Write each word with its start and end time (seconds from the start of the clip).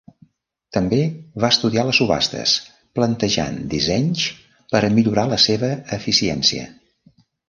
També 0.75 0.99
va 1.41 1.49
estudiar 1.55 1.83
les 1.89 1.99
subhastes, 2.01 2.53
plantejant 2.99 3.59
dissenys 3.73 4.23
per 4.73 4.81
a 4.87 4.89
millorar 4.97 5.27
la 5.35 5.39
seva 5.45 5.71
eficiència. 5.99 6.65